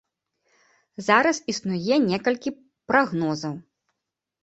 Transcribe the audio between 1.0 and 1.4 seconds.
Зараз